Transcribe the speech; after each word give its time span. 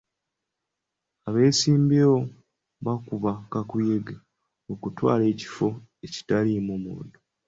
Abeesimbyewo 1.27 2.19
bakuba 2.85 3.31
kakuyege 3.51 4.15
okutwala 4.73 5.23
ekifo 5.33 5.67
ekitaliimu 6.05 6.73
muntu. 6.83 7.17